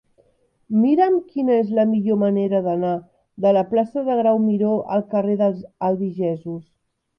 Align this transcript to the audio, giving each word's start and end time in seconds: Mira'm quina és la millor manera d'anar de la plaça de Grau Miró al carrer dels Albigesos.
Mira'm 0.85 1.17
quina 1.33 1.57
és 1.63 1.69
la 1.79 1.85
millor 1.89 2.17
manera 2.21 2.63
d'anar 2.69 2.95
de 3.47 3.53
la 3.59 3.65
plaça 3.75 4.07
de 4.09 4.17
Grau 4.23 4.41
Miró 4.49 4.75
al 4.99 5.07
carrer 5.15 5.39
dels 5.45 5.63
Albigesos. 5.93 6.61